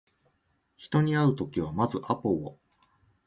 [0.77, 2.57] 人に会うときはまずアポを